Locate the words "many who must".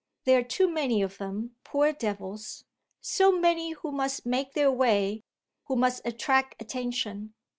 3.39-4.25